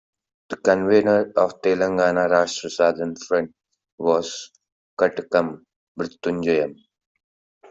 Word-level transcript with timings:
The 0.49 0.57
convenor 0.57 1.31
of 1.35 1.61
Telangana 1.61 2.25
Rashtra 2.27 2.71
Sadhana 2.71 3.13
Front 3.23 3.53
was 3.99 4.49
Katakam 4.99 5.63
Mruthyunjayam. 5.99 6.73